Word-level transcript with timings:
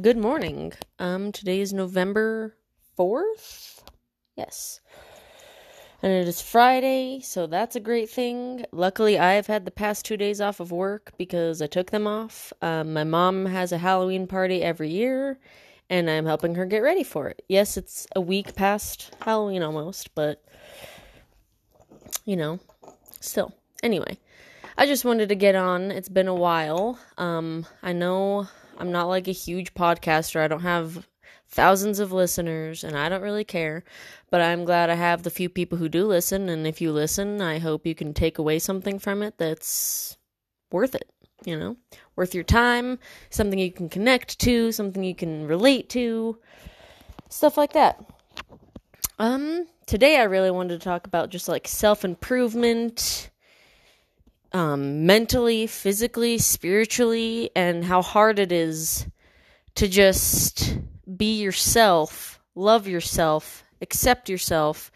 Good 0.00 0.16
morning. 0.16 0.72
Um, 0.98 1.32
today 1.32 1.60
is 1.60 1.74
November 1.74 2.56
4th? 2.98 3.82
Yes. 4.34 4.80
And 6.02 6.10
it 6.10 6.26
is 6.26 6.40
Friday, 6.40 7.20
so 7.20 7.46
that's 7.46 7.76
a 7.76 7.80
great 7.80 8.08
thing. 8.08 8.64
Luckily, 8.72 9.18
I 9.18 9.34
have 9.34 9.48
had 9.48 9.66
the 9.66 9.70
past 9.70 10.06
two 10.06 10.16
days 10.16 10.40
off 10.40 10.60
of 10.60 10.72
work 10.72 11.12
because 11.18 11.60
I 11.60 11.66
took 11.66 11.90
them 11.90 12.06
off. 12.06 12.54
Um, 12.62 12.94
my 12.94 13.04
mom 13.04 13.44
has 13.44 13.70
a 13.70 13.76
Halloween 13.76 14.26
party 14.26 14.62
every 14.62 14.88
year, 14.88 15.38
and 15.90 16.08
I'm 16.08 16.24
helping 16.24 16.54
her 16.54 16.64
get 16.64 16.78
ready 16.78 17.04
for 17.04 17.28
it. 17.28 17.44
Yes, 17.46 17.76
it's 17.76 18.06
a 18.16 18.20
week 18.22 18.54
past 18.54 19.14
Halloween 19.20 19.62
almost, 19.62 20.14
but 20.14 20.42
you 22.24 22.36
know, 22.36 22.60
still. 23.20 23.54
Anyway, 23.82 24.16
I 24.78 24.86
just 24.86 25.04
wanted 25.04 25.28
to 25.28 25.34
get 25.34 25.54
on. 25.54 25.90
It's 25.90 26.08
been 26.08 26.28
a 26.28 26.34
while. 26.34 26.98
Um, 27.18 27.66
I 27.82 27.92
know 27.92 28.48
I'm 28.78 28.92
not 28.92 29.08
like 29.08 29.28
a 29.28 29.32
huge 29.32 29.74
podcaster. 29.74 30.40
I 30.40 30.48
don't 30.48 30.60
have 30.60 31.06
thousands 31.48 31.98
of 31.98 32.12
listeners 32.12 32.82
and 32.82 32.96
I 32.96 33.08
don't 33.08 33.22
really 33.22 33.44
care, 33.44 33.84
but 34.30 34.40
I'm 34.40 34.64
glad 34.64 34.88
I 34.88 34.94
have 34.94 35.22
the 35.22 35.30
few 35.30 35.48
people 35.48 35.78
who 35.78 35.88
do 35.88 36.06
listen 36.06 36.48
and 36.48 36.66
if 36.66 36.80
you 36.80 36.92
listen, 36.92 37.42
I 37.42 37.58
hope 37.58 37.86
you 37.86 37.94
can 37.94 38.14
take 38.14 38.38
away 38.38 38.58
something 38.58 38.98
from 38.98 39.22
it 39.22 39.34
that's 39.36 40.16
worth 40.70 40.94
it, 40.94 41.10
you 41.44 41.58
know? 41.58 41.76
Worth 42.16 42.34
your 42.34 42.44
time, 42.44 42.98
something 43.28 43.58
you 43.58 43.70
can 43.70 43.90
connect 43.90 44.38
to, 44.40 44.72
something 44.72 45.04
you 45.04 45.14
can 45.14 45.46
relate 45.46 45.90
to, 45.90 46.38
stuff 47.28 47.58
like 47.58 47.74
that. 47.74 48.02
Um 49.18 49.66
today 49.86 50.16
I 50.18 50.24
really 50.24 50.50
wanted 50.50 50.80
to 50.80 50.84
talk 50.84 51.06
about 51.06 51.28
just 51.28 51.48
like 51.48 51.68
self-improvement, 51.68 53.30
um, 54.52 55.06
mentally, 55.06 55.66
physically, 55.66 56.38
spiritually, 56.38 57.50
and 57.54 57.84
how 57.84 58.02
hard 58.02 58.38
it 58.38 58.52
is 58.52 59.06
to 59.74 59.88
just 59.88 60.78
be 61.16 61.40
yourself, 61.40 62.40
love 62.54 62.86
yourself, 62.86 63.64
accept 63.80 64.28
yourself, 64.28 64.90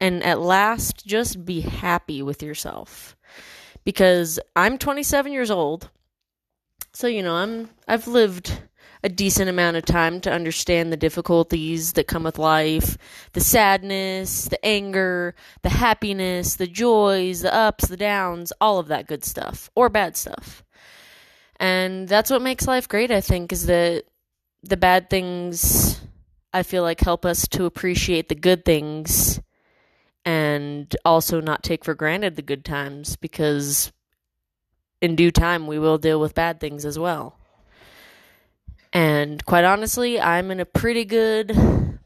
and 0.00 0.22
at 0.22 0.40
last 0.40 1.06
just 1.06 1.44
be 1.44 1.60
happy 1.60 2.22
with 2.22 2.42
yourself. 2.42 3.16
Because 3.84 4.38
I'm 4.54 4.78
27 4.78 5.32
years 5.32 5.50
old. 5.50 5.90
So, 6.92 7.06
you 7.06 7.22
know, 7.22 7.34
I'm 7.34 7.70
I've 7.86 8.08
lived 8.08 8.60
a 9.06 9.08
decent 9.08 9.48
amount 9.48 9.76
of 9.76 9.84
time 9.84 10.20
to 10.20 10.32
understand 10.32 10.92
the 10.92 10.96
difficulties 10.96 11.92
that 11.92 12.08
come 12.08 12.24
with 12.24 12.40
life, 12.40 12.98
the 13.34 13.40
sadness, 13.40 14.46
the 14.46 14.62
anger, 14.66 15.32
the 15.62 15.68
happiness, 15.68 16.56
the 16.56 16.66
joys, 16.66 17.42
the 17.42 17.54
ups, 17.54 17.86
the 17.86 17.96
downs, 17.96 18.52
all 18.60 18.80
of 18.80 18.88
that 18.88 19.06
good 19.06 19.24
stuff 19.24 19.70
or 19.76 19.88
bad 19.88 20.16
stuff. 20.16 20.64
And 21.60 22.08
that's 22.08 22.32
what 22.32 22.42
makes 22.42 22.66
life 22.66 22.88
great, 22.88 23.12
I 23.12 23.20
think, 23.20 23.52
is 23.52 23.66
that 23.66 24.06
the 24.64 24.76
bad 24.76 25.08
things 25.08 26.00
I 26.52 26.64
feel 26.64 26.82
like 26.82 26.98
help 26.98 27.24
us 27.24 27.46
to 27.50 27.64
appreciate 27.64 28.28
the 28.28 28.34
good 28.34 28.64
things 28.64 29.40
and 30.24 30.94
also 31.04 31.40
not 31.40 31.62
take 31.62 31.84
for 31.84 31.94
granted 31.94 32.34
the 32.34 32.42
good 32.42 32.64
times 32.64 33.14
because 33.14 33.92
in 35.00 35.14
due 35.14 35.30
time 35.30 35.68
we 35.68 35.78
will 35.78 35.96
deal 35.96 36.18
with 36.18 36.34
bad 36.34 36.58
things 36.58 36.84
as 36.84 36.98
well. 36.98 37.35
And 38.92 39.44
quite 39.44 39.64
honestly, 39.64 40.20
I'm 40.20 40.50
in 40.50 40.60
a 40.60 40.64
pretty 40.64 41.04
good 41.04 41.98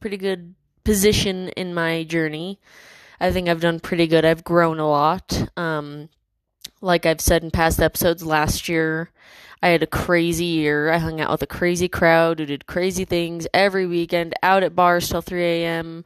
pretty 0.00 0.16
good 0.16 0.54
position 0.84 1.48
in 1.50 1.72
my 1.72 2.02
journey. 2.02 2.58
I 3.20 3.30
think 3.30 3.48
I've 3.48 3.60
done 3.60 3.78
pretty 3.78 4.08
good. 4.08 4.24
I've 4.24 4.42
grown 4.42 4.80
a 4.80 4.88
lot. 4.88 5.48
Um, 5.56 6.08
like 6.80 7.06
I've 7.06 7.20
said 7.20 7.44
in 7.44 7.52
past 7.52 7.80
episodes, 7.80 8.24
last 8.24 8.68
year 8.68 9.10
I 9.62 9.68
had 9.68 9.82
a 9.82 9.86
crazy 9.86 10.44
year. 10.44 10.90
I 10.90 10.98
hung 10.98 11.20
out 11.20 11.30
with 11.30 11.42
a 11.42 11.46
crazy 11.46 11.88
crowd 11.88 12.40
who 12.40 12.46
did 12.46 12.66
crazy 12.66 13.04
things 13.04 13.46
every 13.54 13.86
weekend, 13.86 14.34
out 14.42 14.64
at 14.64 14.74
bars 14.74 15.08
till 15.08 15.22
3 15.22 15.40
a.m. 15.40 16.04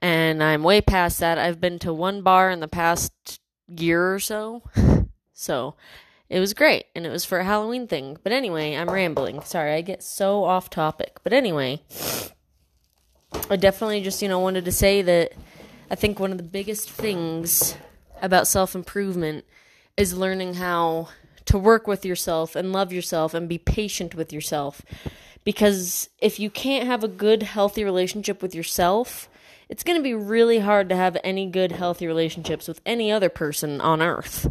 And 0.00 0.42
I'm 0.42 0.64
way 0.64 0.80
past 0.80 1.20
that. 1.20 1.38
I've 1.38 1.60
been 1.60 1.78
to 1.80 1.92
one 1.92 2.22
bar 2.22 2.50
in 2.50 2.58
the 2.58 2.68
past 2.68 3.12
year 3.68 4.12
or 4.14 4.18
so. 4.18 4.62
So 5.38 5.74
it 6.28 6.40
was 6.40 6.54
great, 6.54 6.86
and 6.94 7.06
it 7.06 7.10
was 7.10 7.24
for 7.24 7.38
a 7.38 7.44
Halloween 7.44 7.86
thing. 7.86 8.18
But 8.22 8.32
anyway, 8.32 8.74
I'm 8.74 8.90
rambling. 8.90 9.42
Sorry, 9.42 9.72
I 9.74 9.80
get 9.80 10.02
so 10.02 10.44
off 10.44 10.68
topic. 10.70 11.18
But 11.22 11.32
anyway, 11.32 11.82
I 13.48 13.56
definitely 13.56 14.02
just, 14.02 14.22
you 14.22 14.28
know, 14.28 14.40
wanted 14.40 14.64
to 14.64 14.72
say 14.72 15.02
that 15.02 15.32
I 15.90 15.94
think 15.94 16.18
one 16.18 16.32
of 16.32 16.38
the 16.38 16.44
biggest 16.44 16.90
things 16.90 17.76
about 18.20 18.48
self 18.48 18.74
improvement 18.74 19.44
is 19.96 20.16
learning 20.16 20.54
how 20.54 21.08
to 21.46 21.58
work 21.58 21.86
with 21.86 22.04
yourself 22.04 22.56
and 22.56 22.72
love 22.72 22.92
yourself 22.92 23.32
and 23.32 23.48
be 23.48 23.58
patient 23.58 24.14
with 24.14 24.32
yourself. 24.32 24.82
Because 25.44 26.08
if 26.20 26.40
you 26.40 26.50
can't 26.50 26.86
have 26.86 27.04
a 27.04 27.08
good, 27.08 27.44
healthy 27.44 27.84
relationship 27.84 28.42
with 28.42 28.52
yourself, 28.52 29.28
it's 29.68 29.82
going 29.82 29.98
to 29.98 30.02
be 30.02 30.14
really 30.14 30.60
hard 30.60 30.88
to 30.88 30.96
have 30.96 31.16
any 31.24 31.46
good, 31.46 31.72
healthy 31.72 32.06
relationships 32.06 32.68
with 32.68 32.80
any 32.86 33.10
other 33.10 33.28
person 33.28 33.80
on 33.80 34.00
earth. 34.00 34.48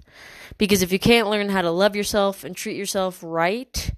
Because 0.58 0.82
if 0.82 0.92
you 0.92 1.00
can't 1.00 1.30
learn 1.30 1.50
how 1.50 1.62
to 1.62 1.72
love 1.72 1.96
yourself 1.96 2.44
and 2.44 2.56
treat 2.56 2.78
yourself 2.78 3.20
right, 3.22 3.92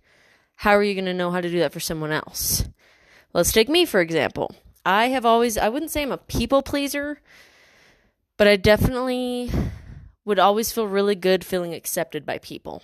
how 0.56 0.72
are 0.72 0.84
you 0.84 0.94
going 0.94 1.06
to 1.06 1.14
know 1.14 1.32
how 1.32 1.42
to 1.42 1.50
do 1.50 1.60
that 1.60 1.74
for 1.74 1.80
someone 1.80 2.12
else? 2.12 2.66
Let's 3.34 3.52
take 3.52 3.70
me, 3.70 3.86
for 3.86 4.00
example. 4.00 4.56
I 4.86 5.10
have 5.10 5.26
always, 5.26 5.58
I 5.58 5.70
wouldn't 5.70 5.92
say 5.92 6.04
I'm 6.04 6.12
a 6.12 6.18
people 6.18 6.62
pleaser, 6.62 7.20
but 8.38 8.48
I 8.48 8.56
definitely 8.56 9.52
would 10.24 10.40
always 10.40 10.72
feel 10.72 10.88
really 10.88 11.16
good 11.16 11.44
feeling 11.44 11.74
accepted 11.74 12.26
by 12.26 12.38
people. 12.38 12.84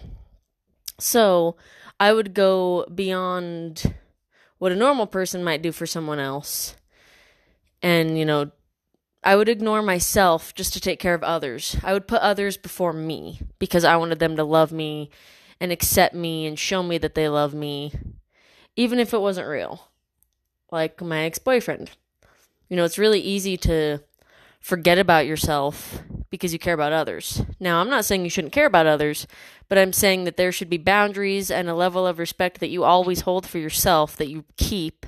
So 0.99 1.55
I 1.99 2.13
would 2.13 2.33
go 2.33 2.85
beyond 2.93 3.93
what 4.57 4.71
a 4.71 4.75
normal 4.75 5.07
person 5.07 5.43
might 5.43 5.61
do 5.61 5.71
for 5.71 5.85
someone 5.85 6.19
else 6.19 6.75
and, 7.83 8.17
you 8.17 8.25
know, 8.25 8.51
I 9.23 9.35
would 9.35 9.49
ignore 9.49 9.81
myself 9.81 10.55
just 10.55 10.73
to 10.73 10.81
take 10.81 10.99
care 10.99 11.13
of 11.13 11.23
others. 11.23 11.77
I 11.83 11.93
would 11.93 12.07
put 12.07 12.21
others 12.21 12.57
before 12.57 12.93
me 12.93 13.41
because 13.59 13.83
I 13.83 13.97
wanted 13.97 14.19
them 14.19 14.35
to 14.37 14.43
love 14.43 14.71
me 14.71 15.09
and 15.59 15.71
accept 15.71 16.15
me 16.15 16.45
and 16.45 16.57
show 16.57 16.81
me 16.81 16.97
that 16.97 17.15
they 17.15 17.29
love 17.29 17.53
me, 17.53 17.93
even 18.75 18.99
if 18.99 19.13
it 19.13 19.21
wasn't 19.21 19.47
real. 19.47 19.87
Like 20.71 21.01
my 21.01 21.23
ex 21.23 21.39
boyfriend. 21.39 21.91
You 22.69 22.77
know, 22.77 22.85
it's 22.85 22.97
really 22.97 23.19
easy 23.19 23.55
to 23.57 23.99
forget 24.59 24.97
about 24.97 25.27
yourself 25.27 26.01
because 26.29 26.51
you 26.51 26.59
care 26.59 26.73
about 26.73 26.93
others. 26.93 27.43
Now, 27.59 27.79
I'm 27.79 27.89
not 27.89 28.05
saying 28.05 28.23
you 28.23 28.29
shouldn't 28.29 28.53
care 28.53 28.65
about 28.65 28.87
others, 28.87 29.27
but 29.69 29.77
I'm 29.77 29.93
saying 29.93 30.23
that 30.23 30.35
there 30.35 30.51
should 30.51 30.69
be 30.69 30.77
boundaries 30.77 31.51
and 31.51 31.69
a 31.69 31.75
level 31.75 32.07
of 32.07 32.17
respect 32.17 32.59
that 32.59 32.69
you 32.69 32.83
always 32.83 33.21
hold 33.21 33.45
for 33.45 33.59
yourself 33.59 34.17
that 34.17 34.29
you 34.29 34.45
keep 34.57 35.05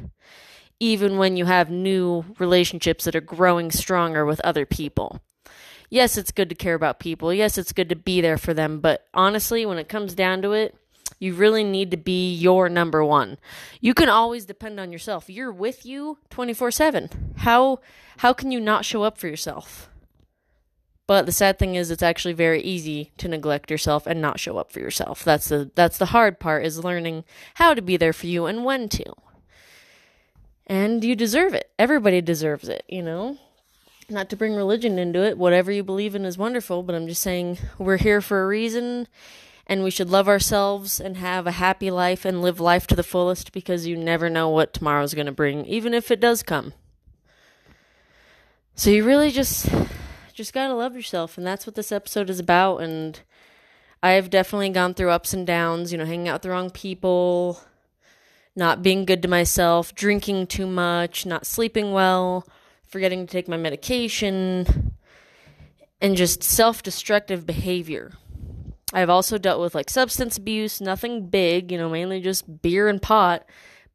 even 0.80 1.18
when 1.18 1.38
you 1.38 1.46
have 1.46 1.70
new 1.70 2.26
relationships 2.40 3.06
that 3.06 3.16
are 3.16 3.22
growing 3.22 3.72
stronger 3.72 4.26
with 4.26 4.40
other 4.42 4.66
people. 4.66 5.22
Yes, 5.90 6.18
it's 6.18 6.32
good 6.32 6.50
to 6.50 6.56
care 6.56 6.74
about 6.74 7.00
people. 7.00 7.34
Yes, 7.34 7.58
it's 7.58 7.72
good 7.72 7.90
to 7.90 7.96
be 7.96 8.20
there 8.20 8.38
for 8.38 8.54
them. 8.54 8.80
But 8.80 9.06
honestly, 9.14 9.66
when 9.66 9.78
it 9.78 9.88
comes 9.88 10.14
down 10.14 10.42
to 10.42 10.52
it, 10.52 10.76
you 11.20 11.34
really 11.34 11.64
need 11.64 11.92
to 11.92 11.98
be 11.98 12.34
your 12.34 12.68
number 12.68 13.04
one. 13.04 13.38
You 13.80 13.94
can 13.94 14.10
always 14.10 14.46
depend 14.46 14.80
on 14.80 14.92
yourself. 14.92 15.30
You're 15.30 15.52
with 15.52 15.86
you 15.86 16.18
24/7. 16.30 17.38
How 17.38 17.80
how 18.18 18.34
can 18.34 18.52
you 18.52 18.60
not 18.60 18.86
show 18.86 19.04
up 19.04 19.18
for 19.18 19.28
yourself? 19.28 19.90
But 21.08 21.28
the 21.28 21.32
sad 21.32 21.60
thing 21.60 21.76
is 21.76 21.92
it's 21.92 22.02
actually 22.02 22.34
very 22.34 22.62
easy 22.62 23.12
to 23.18 23.28
neglect 23.28 23.70
yourself 23.70 24.08
and 24.08 24.20
not 24.20 24.40
show 24.40 24.58
up 24.58 24.72
for 24.72 24.80
yourself. 24.80 25.24
That's 25.24 25.50
the 25.50 25.72
that's 25.76 25.98
the 25.98 26.08
hard 26.08 26.40
part 26.40 26.66
is 26.66 26.84
learning 26.84 27.24
how 27.56 27.74
to 27.74 27.82
be 27.82 27.96
there 27.96 28.14
for 28.14 28.26
you 28.26 28.48
and 28.48 28.66
when 28.66 28.90
to 28.90 29.14
and 30.68 31.04
you 31.04 31.16
deserve 31.16 31.54
it. 31.54 31.70
Everybody 31.78 32.22
deserves 32.22 32.70
it, 32.70 32.84
you 32.88 33.02
know? 33.02 33.38
Not 34.10 34.30
to 34.30 34.36
bring 34.36 34.56
religion 34.56 35.00
into 35.00 35.24
it, 35.24 35.38
whatever 35.38 35.72
you 35.72 35.84
believe 35.84 36.16
in 36.16 36.26
is 36.26 36.38
wonderful, 36.38 36.84
but 36.84 36.96
I'm 36.96 37.08
just 37.08 37.22
saying 37.22 37.58
we're 37.80 37.98
here 37.98 38.22
for 38.22 38.44
a 38.44 38.48
reason 38.48 39.08
and 39.68 39.84
we 39.84 39.90
should 39.90 40.10
love 40.10 40.28
ourselves 40.28 41.00
and 41.00 41.18
have 41.18 41.48
a 41.48 41.54
happy 41.54 41.90
life 41.90 42.24
and 42.24 42.42
live 42.42 42.60
life 42.60 42.86
to 42.88 42.96
the 42.96 43.04
fullest 43.04 43.52
because 43.52 43.88
you 43.88 43.98
never 43.98 44.30
know 44.30 44.50
what 44.50 44.74
tomorrow's 44.74 45.16
going 45.16 45.26
to 45.26 45.32
bring, 45.32 45.66
even 45.66 45.94
if 45.94 46.12
it 46.12 46.20
does 46.20 46.44
come. 46.44 46.74
So 48.76 48.90
you 48.90 49.04
really 49.04 49.32
just 49.32 49.70
just 50.34 50.54
got 50.54 50.68
to 50.68 50.74
love 50.74 50.96
yourself 50.96 51.38
and 51.38 51.48
that's 51.48 51.66
what 51.66 51.76
this 51.76 51.94
episode 51.94 52.30
is 52.30 52.40
about 52.40 52.80
and 52.80 53.22
I've 54.04 54.30
definitely 54.30 54.70
gone 54.70 54.94
through 54.94 55.10
ups 55.10 55.34
and 55.34 55.48
downs, 55.48 55.92
you 55.92 55.98
know, 55.98 56.06
hanging 56.06 56.28
out 56.28 56.36
with 56.36 56.42
the 56.44 56.50
wrong 56.50 56.70
people, 56.70 57.60
not 58.56 58.82
being 58.82 59.06
good 59.06 59.22
to 59.22 59.28
myself, 59.28 59.94
drinking 59.94 60.48
too 60.48 60.66
much, 60.66 61.26
not 61.26 61.46
sleeping 61.46 61.92
well, 61.92 62.48
forgetting 62.88 63.26
to 63.26 63.32
take 63.32 63.48
my 63.48 63.58
medication, 63.58 64.94
and 66.02 66.16
just 66.16 66.44
self 66.44 66.82
destructive 66.82 67.46
behavior. 67.46 68.14
I've 68.94 69.10
also 69.10 69.38
dealt 69.38 69.60
with 69.60 69.76
like 69.76 69.90
substance 69.90 70.38
abuse, 70.38 70.80
nothing 70.80 71.28
big, 71.28 71.72
you 71.72 71.78
know, 71.78 71.90
mainly 71.90 72.22
just 72.22 72.62
beer 72.62 72.88
and 72.88 73.02
pot, 73.02 73.46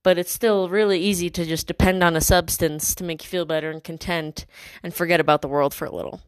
but 0.02 0.18
it's 0.18 0.32
still 0.32 0.68
really 0.68 0.98
easy 0.98 1.30
to 1.30 1.44
just 1.46 1.66
depend 1.66 2.02
on 2.02 2.16
a 2.16 2.20
substance 2.20 2.94
to 2.96 3.04
make 3.04 3.22
you 3.22 3.28
feel 3.28 3.44
better 3.44 3.70
and 3.70 3.82
content 3.82 4.44
and 4.82 4.92
forget 4.92 5.20
about 5.20 5.40
the 5.40 5.48
world 5.48 5.72
for 5.72 5.86
a 5.86 5.94
little. 5.94 6.20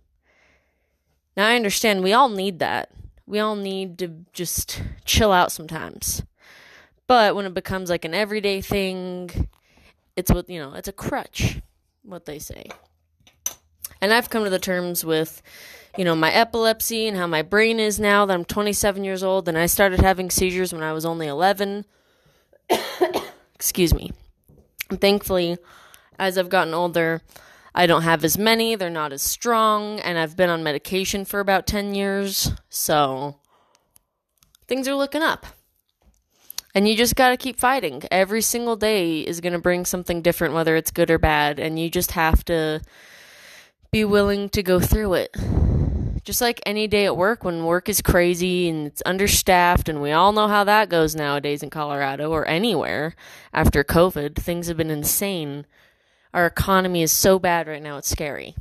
Now, 1.37 1.49
I 1.49 1.56
understand 1.56 2.02
we 2.02 2.12
all 2.12 2.29
need 2.29 2.58
that. 2.61 2.90
We 3.26 3.38
all 3.38 3.56
need 3.56 3.99
to 3.99 4.25
just 4.32 4.82
chill 5.05 5.32
out 5.32 5.52
sometimes. 5.52 6.23
But 7.12 7.37
when 7.37 7.44
it 7.44 7.53
becomes 7.53 7.91
like 7.91 8.06
an 8.06 8.14
everyday 8.14 8.62
thing, 8.62 9.50
it's 10.17 10.32
what, 10.32 10.49
you 10.49 10.59
know, 10.59 10.73
it's 10.73 10.88
a 10.88 10.93
crutch, 10.93 11.61
what 12.03 12.25
they 12.25 12.38
say. 12.38 12.70
And 14.00 14.14
I've 14.14 14.31
come 14.31 14.44
to 14.44 14.49
the 14.49 14.59
terms 14.59 15.05
with, 15.05 15.43
you 15.99 16.06
know, 16.06 16.17
my 16.17 16.32
epilepsy 16.32 17.06
and 17.06 17.19
how 17.19 17.26
my 17.26 17.43
brain 17.43 17.79
is 17.79 18.00
now 18.00 18.25
that 18.25 18.32
I'm 18.32 18.47
27 18.47 19.05
years 19.05 19.23
old 19.23 19.47
and 19.47 19.59
I 19.59 19.67
started 19.67 20.00
having 20.00 20.31
seizures 20.31 20.73
when 20.73 20.82
I 20.82 20.94
was 20.94 21.05
only 21.05 21.26
11. 21.26 21.85
Excuse 23.55 23.93
me. 23.93 24.12
Thankfully, 24.91 25.58
as 26.19 26.38
I've 26.38 26.49
gotten 26.49 26.73
older, 26.73 27.20
I 27.75 27.85
don't 27.85 28.05
have 28.05 28.25
as 28.25 28.38
many, 28.38 28.75
they're 28.75 28.88
not 28.88 29.12
as 29.12 29.20
strong, 29.20 30.00
and 30.00 30.17
I've 30.17 30.35
been 30.35 30.49
on 30.49 30.62
medication 30.62 31.26
for 31.26 31.41
about 31.41 31.67
10 31.67 31.94
years, 31.94 32.53
so 32.70 33.37
things 34.67 34.88
are 34.88 34.94
looking 34.94 35.20
up. 35.20 35.44
And 36.74 36.88
you 36.88 36.96
just 36.96 37.16
got 37.16 37.30
to 37.30 37.36
keep 37.36 37.58
fighting. 37.58 38.02
Every 38.10 38.40
single 38.40 38.76
day 38.76 39.20
is 39.20 39.40
going 39.40 39.52
to 39.52 39.58
bring 39.58 39.84
something 39.84 40.22
different, 40.22 40.54
whether 40.54 40.74
it's 40.74 40.90
good 40.90 41.10
or 41.10 41.19
bad, 41.19 41.58
and 41.58 41.78
you 41.78 41.90
just 41.90 42.12
have 42.12 42.44
to 42.46 42.80
be 43.90 44.04
willing 44.04 44.48
to 44.50 44.62
go 44.62 44.80
through 44.80 45.14
it. 45.14 45.36
Just 46.24 46.40
like 46.40 46.62
any 46.64 46.86
day 46.86 47.04
at 47.04 47.16
work, 47.16 47.44
when 47.44 47.64
work 47.64 47.88
is 47.88 48.00
crazy 48.00 48.69
and 48.69 48.86
it's 48.86 49.02
understaffed, 49.04 49.88
and 49.88 50.00
we 50.00 50.12
all 50.12 50.32
know 50.32 50.48
how 50.48 50.64
that 50.64 50.88
goes 50.88 51.14
nowadays 51.14 51.62
in 51.62 51.69
Colorado 51.69 52.30
or 52.30 52.48
anywhere 52.48 53.14
after 53.52 53.84
COVID, 53.84 54.36
things 54.36 54.69
have 54.69 54.76
been 54.76 54.90
insane. 54.90 55.66
Our 56.32 56.46
economy 56.46 57.02
is 57.02 57.12
so 57.12 57.38
bad 57.38 57.69
right 57.69 57.82
now, 57.82 57.98
it's 57.98 58.08
scary. 58.08 58.54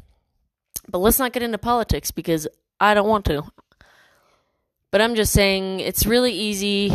But 0.89 0.97
let's 0.97 1.19
not 1.19 1.31
get 1.31 1.43
into 1.43 1.57
politics 1.59 2.11
because 2.11 2.47
I 2.79 2.93
don't 2.93 3.07
want 3.07 3.23
to. 3.25 3.43
But 4.89 4.99
I'm 4.99 5.15
just 5.15 5.31
saying 5.31 5.79
it's 5.79 6.05
really 6.05 6.33
easy 6.33 6.89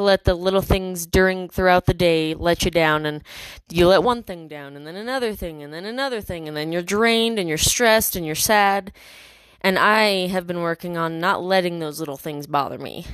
let 0.00 0.24
the 0.24 0.34
little 0.34 0.62
things 0.62 1.06
during 1.06 1.48
throughout 1.48 1.86
the 1.86 1.94
day 1.94 2.34
let 2.34 2.64
you 2.64 2.70
down 2.70 3.06
and 3.06 3.22
you 3.68 3.86
let 3.86 4.02
one 4.02 4.22
thing 4.22 4.48
down 4.48 4.76
and 4.76 4.86
then 4.86 4.96
another 4.96 5.34
thing 5.34 5.62
and 5.62 5.72
then 5.72 5.84
another 5.84 6.20
thing 6.20 6.48
and 6.48 6.56
then 6.56 6.72
you're 6.72 6.82
drained 6.82 7.38
and 7.38 7.48
you're 7.48 7.58
stressed 7.58 8.16
and 8.16 8.26
you're 8.26 8.34
sad. 8.34 8.92
And 9.60 9.78
I 9.78 10.28
have 10.28 10.46
been 10.46 10.60
working 10.60 10.96
on 10.96 11.20
not 11.20 11.42
letting 11.42 11.78
those 11.78 12.00
little 12.00 12.16
things 12.16 12.46
bother 12.46 12.78
me. 12.78 13.06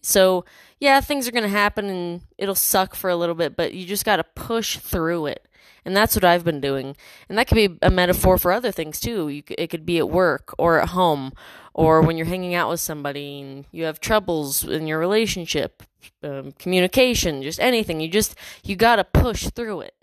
So, 0.00 0.44
yeah, 0.80 1.00
things 1.00 1.26
are 1.26 1.32
going 1.32 1.44
to 1.44 1.48
happen 1.48 1.88
and 1.88 2.20
it'll 2.36 2.54
suck 2.54 2.94
for 2.94 3.08
a 3.08 3.16
little 3.16 3.34
bit, 3.34 3.56
but 3.56 3.72
you 3.72 3.86
just 3.86 4.04
got 4.04 4.16
to 4.16 4.24
push 4.24 4.76
through 4.78 5.26
it. 5.26 5.46
And 5.84 5.96
that's 5.96 6.14
what 6.14 6.24
I've 6.24 6.44
been 6.44 6.60
doing. 6.60 6.96
And 7.28 7.36
that 7.36 7.46
could 7.46 7.56
be 7.56 7.78
a 7.82 7.90
metaphor 7.90 8.38
for 8.38 8.52
other 8.52 8.72
things 8.72 8.98
too. 8.98 9.28
You, 9.28 9.42
it 9.58 9.68
could 9.68 9.84
be 9.84 9.98
at 9.98 10.08
work 10.08 10.54
or 10.58 10.80
at 10.80 10.90
home 10.90 11.32
or 11.74 12.00
when 12.00 12.16
you're 12.16 12.26
hanging 12.26 12.54
out 12.54 12.70
with 12.70 12.80
somebody 12.80 13.40
and 13.40 13.66
you 13.72 13.84
have 13.84 14.00
troubles 14.00 14.64
in 14.64 14.86
your 14.86 14.98
relationship, 14.98 15.82
um, 16.22 16.52
communication, 16.52 17.42
just 17.42 17.60
anything. 17.60 18.00
You 18.00 18.08
just, 18.08 18.36
you 18.62 18.76
got 18.76 18.96
to 18.96 19.04
push 19.04 19.48
through 19.50 19.80
it. 19.80 19.94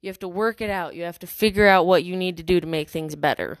You 0.00 0.08
have 0.08 0.18
to 0.20 0.28
work 0.28 0.60
it 0.60 0.70
out. 0.70 0.94
You 0.94 1.04
have 1.04 1.18
to 1.20 1.26
figure 1.26 1.68
out 1.68 1.86
what 1.86 2.04
you 2.04 2.16
need 2.16 2.36
to 2.38 2.42
do 2.42 2.60
to 2.60 2.66
make 2.66 2.88
things 2.88 3.14
better. 3.14 3.58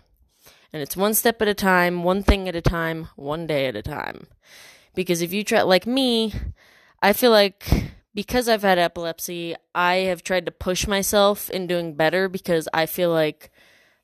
And 0.72 0.82
it's 0.82 0.96
one 0.96 1.14
step 1.14 1.40
at 1.42 1.48
a 1.48 1.54
time, 1.54 2.04
one 2.04 2.22
thing 2.22 2.48
at 2.48 2.56
a 2.56 2.60
time, 2.60 3.08
one 3.16 3.46
day 3.46 3.66
at 3.66 3.76
a 3.76 3.82
time. 3.82 4.26
Because 4.94 5.22
if 5.22 5.32
you 5.32 5.44
try, 5.44 5.62
like 5.62 5.86
me, 5.86 6.32
I 7.02 7.12
feel 7.12 7.30
like 7.30 7.87
because 8.14 8.48
I've 8.48 8.62
had 8.62 8.78
epilepsy, 8.78 9.54
I 9.74 9.96
have 9.96 10.22
tried 10.22 10.46
to 10.46 10.52
push 10.52 10.86
myself 10.86 11.50
in 11.50 11.66
doing 11.66 11.94
better 11.94 12.28
because 12.28 12.68
I 12.72 12.86
feel 12.86 13.10
like 13.10 13.50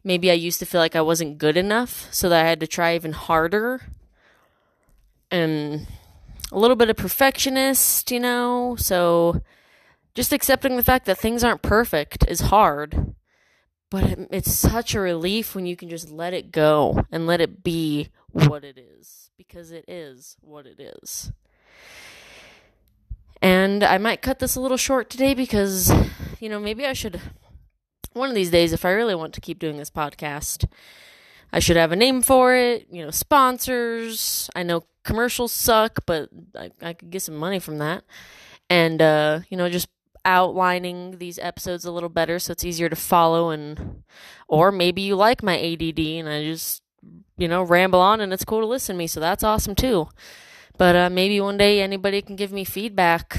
maybe 0.05 0.31
I 0.31 0.35
used 0.35 0.59
to 0.61 0.67
feel 0.67 0.81
like 0.81 0.95
I 0.95 1.01
wasn't 1.01 1.39
good 1.39 1.57
enough, 1.57 2.09
so 2.13 2.29
that 2.29 2.45
I 2.45 2.49
had 2.49 2.61
to 2.61 2.67
try 2.67 2.95
even 2.95 3.13
harder. 3.13 3.81
And 5.31 5.87
a 6.53 6.59
little 6.59 6.77
bit 6.77 6.91
of 6.91 6.97
perfectionist, 6.97 8.11
you 8.11 8.21
know, 8.21 8.77
so 8.79 9.43
just 10.15 10.33
accepting 10.33 10.77
the 10.77 10.85
fact 10.85 11.07
that 11.07 11.19
things 11.19 11.43
aren't 11.43 11.63
perfect 11.63 12.25
is 12.29 12.43
hard. 12.43 13.15
But 13.91 14.29
it's 14.31 14.53
such 14.53 14.95
a 14.95 15.01
relief 15.01 15.55
when 15.55 15.67
you 15.67 15.77
can 15.77 15.89
just 15.89 16.11
let 16.11 16.35
it 16.35 16.53
go 16.53 17.05
and 17.11 17.27
let 17.27 17.41
it 17.41 17.63
be 17.63 18.09
what 18.31 18.65
it 18.65 18.79
is 18.79 19.31
because 19.37 19.71
it 19.71 19.85
is 19.89 20.37
what 20.41 20.67
it 20.67 20.81
is. 20.81 21.33
And 23.45 23.85
I 23.85 23.99
might 23.99 24.23
cut 24.23 24.39
this 24.39 24.57
a 24.57 24.61
little 24.63 24.79
short 24.79 25.11
today 25.11 25.35
because, 25.35 25.93
you 26.41 26.49
know, 26.49 26.59
maybe 26.59 26.87
I 26.87 26.95
should, 26.95 27.21
one 28.15 28.31
of 28.31 28.35
these 28.35 28.51
days, 28.51 28.73
if 28.73 28.87
I 28.87 28.91
really 28.93 29.15
want 29.15 29.35
to 29.35 29.43
keep 29.43 29.59
doing 29.59 29.77
this 29.77 29.91
podcast, 29.91 30.65
I 31.53 31.59
should 31.59 31.77
have 31.77 31.93
a 31.93 31.97
name 31.97 32.23
for 32.23 32.55
it, 32.55 32.87
you 32.91 33.05
know, 33.05 33.11
sponsors. 33.11 34.49
I 34.57 34.63
know 34.63 34.87
commercials 35.05 35.53
suck, 35.53 36.07
but 36.07 36.31
I, 36.59 36.71
I 36.81 36.95
could 36.95 37.11
get 37.11 37.21
some 37.21 37.37
money 37.37 37.59
from 37.59 37.77
that. 37.77 38.05
And, 38.71 39.03
uh, 39.03 39.41
you 39.51 39.59
know, 39.59 39.69
just 39.69 39.89
outlining 40.25 41.19
these 41.19 41.39
episodes 41.39 41.85
a 41.85 41.93
little 41.93 42.09
better 42.09 42.39
so 42.39 42.53
it's 42.53 42.65
easier 42.65 42.89
to 42.89 42.97
follow 42.97 43.51
and, 43.51 44.05
or 44.49 44.73
maybe 44.73 45.03
you 45.03 45.17
like 45.17 45.43
my 45.43 45.59
ADD 45.61 45.99
and 45.99 46.31
I 46.31 46.43
just, 46.45 46.83
you 47.37 47.49
know, 47.49 47.63
ramble 47.63 48.01
on 48.01 48.23
and 48.23 48.33
it's 48.33 48.47
cool 48.47 48.61
to 48.61 48.67
listen 48.67 48.95
to 48.95 48.99
me. 48.99 49.07
So 49.07 49.21
that's 49.21 49.45
awesome 49.45 49.75
too. 49.75 50.09
But 50.77 50.97
uh, 50.97 51.11
maybe 51.11 51.41
one 51.41 51.57
day 51.57 51.81
anybody 51.81 52.21
can 52.21 52.37
give 52.37 52.53
me 52.53 52.65
feedback. 52.65 53.39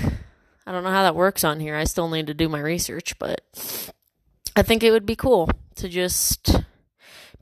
I 0.65 0.71
don't 0.71 0.83
know 0.83 0.91
how 0.91 1.03
that 1.03 1.15
works 1.15 1.43
on 1.43 1.59
here. 1.59 1.75
I 1.75 1.83
still 1.83 2.09
need 2.09 2.27
to 2.27 2.33
do 2.33 2.49
my 2.49 2.59
research, 2.59 3.19
but 3.19 3.41
I 4.55 4.61
think 4.61 4.83
it 4.83 4.91
would 4.91 5.05
be 5.05 5.15
cool 5.15 5.49
to 5.75 5.89
just 5.89 6.63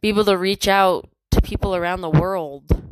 be 0.01 0.09
able 0.09 0.25
to 0.25 0.37
reach 0.37 0.67
out 0.67 1.09
to 1.31 1.41
people 1.41 1.75
around 1.75 2.01
the 2.01 2.09
world, 2.09 2.83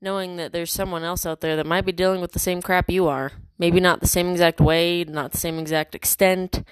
knowing 0.00 0.36
that 0.36 0.52
there's 0.52 0.72
someone 0.72 1.04
else 1.04 1.26
out 1.26 1.40
there 1.40 1.56
that 1.56 1.66
might 1.66 1.84
be 1.84 1.92
dealing 1.92 2.20
with 2.20 2.32
the 2.32 2.38
same 2.38 2.62
crap 2.62 2.90
you 2.90 3.06
are. 3.06 3.32
Maybe 3.58 3.78
not 3.78 4.00
the 4.00 4.08
same 4.08 4.30
exact 4.30 4.60
way, 4.60 5.04
not 5.04 5.32
the 5.32 5.38
same 5.38 5.58
exact 5.58 5.94
extent, 5.94 6.64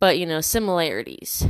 but 0.00 0.18
you 0.18 0.26
know, 0.26 0.40
similarities. 0.40 1.46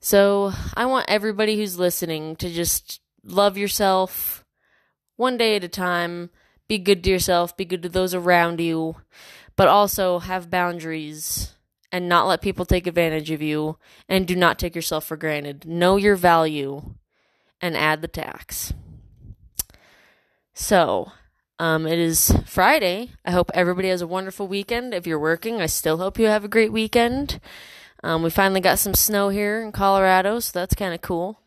So 0.00 0.52
I 0.74 0.86
want 0.86 1.06
everybody 1.08 1.56
who's 1.56 1.78
listening 1.78 2.36
to 2.36 2.50
just 2.50 3.00
love 3.24 3.56
yourself 3.56 4.44
one 5.18 5.36
day 5.36 5.56
at 5.56 5.64
a 5.64 5.68
time. 5.68 6.30
Be 6.68 6.78
good 6.78 7.04
to 7.04 7.10
yourself, 7.10 7.56
be 7.56 7.64
good 7.64 7.82
to 7.82 7.88
those 7.88 8.14
around 8.14 8.60
you, 8.60 8.96
but 9.56 9.68
also 9.68 10.20
have 10.20 10.50
boundaries 10.50 11.54
and 11.90 12.08
not 12.08 12.26
let 12.26 12.42
people 12.42 12.64
take 12.64 12.86
advantage 12.86 13.30
of 13.30 13.42
you 13.42 13.78
and 14.08 14.26
do 14.26 14.36
not 14.36 14.58
take 14.58 14.74
yourself 14.74 15.04
for 15.04 15.16
granted. 15.16 15.66
Know 15.66 15.96
your 15.96 16.16
value 16.16 16.94
and 17.60 17.76
add 17.76 18.02
the 18.02 18.08
tax. 18.08 18.72
So, 20.52 21.12
um, 21.58 21.86
it 21.86 21.98
is 21.98 22.32
Friday. 22.46 23.10
I 23.24 23.30
hope 23.30 23.50
everybody 23.54 23.88
has 23.88 24.02
a 24.02 24.06
wonderful 24.06 24.46
weekend. 24.46 24.92
If 24.92 25.06
you're 25.06 25.18
working, 25.18 25.60
I 25.60 25.66
still 25.66 25.96
hope 25.96 26.18
you 26.18 26.26
have 26.26 26.44
a 26.44 26.48
great 26.48 26.72
weekend. 26.72 27.40
Um, 28.04 28.22
we 28.22 28.30
finally 28.30 28.60
got 28.60 28.78
some 28.78 28.94
snow 28.94 29.28
here 29.28 29.62
in 29.62 29.72
Colorado, 29.72 30.38
so 30.38 30.58
that's 30.58 30.74
kind 30.74 30.94
of 30.94 31.00
cool. 31.00 31.40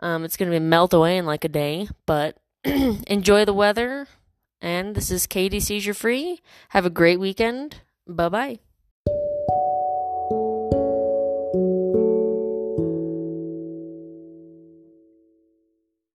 Um, 0.00 0.24
it's 0.24 0.36
going 0.36 0.50
to 0.50 0.58
be 0.58 0.64
melt 0.64 0.94
away 0.94 1.18
in 1.18 1.26
like 1.26 1.44
a 1.44 1.48
day, 1.48 1.88
but 2.06 2.36
enjoy 3.06 3.44
the 3.44 3.52
weather. 3.52 4.06
And 4.60 4.94
this 4.94 5.10
is 5.10 5.26
Katie 5.26 5.60
Seizure 5.60 5.94
Free. 5.94 6.40
Have 6.70 6.86
a 6.86 6.90
great 6.90 7.18
weekend. 7.18 7.80
Bye 8.06 8.28
bye. 8.28 8.58